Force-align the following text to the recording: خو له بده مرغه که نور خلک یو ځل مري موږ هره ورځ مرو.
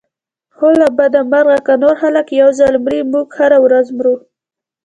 خو 0.55 0.67
له 0.79 0.87
بده 0.97 1.19
مرغه 1.31 1.57
که 1.65 1.73
نور 1.83 1.95
خلک 2.01 2.27
یو 2.41 2.49
ځل 2.59 2.73
مري 2.83 3.01
موږ 3.11 3.27
هره 3.39 3.57
ورځ 3.65 3.87
مرو. 3.97 4.15